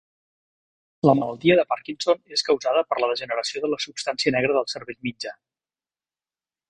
La 1.07 1.13
malaltia 1.17 1.57
de 1.59 1.65
Parkinson 1.73 2.23
és 2.37 2.45
causada 2.49 2.83
per 2.93 2.99
la 3.03 3.11
degeneració 3.13 3.63
de 3.67 3.69
la 3.75 3.79
substància 3.85 4.35
negra 4.37 4.57
del 4.59 4.69
cervell 4.75 5.01
mitjà. 5.11 5.35